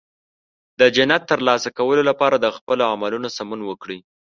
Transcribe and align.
د 0.79 0.81
جنت 0.95 1.21
ترلاسه 1.31 1.69
کولو 1.77 2.01
لپاره 2.09 2.35
د 2.39 2.47
خپل 2.57 2.77
عملونو 2.93 3.27
سمون 3.37 3.59
وکړئ. 3.65 3.99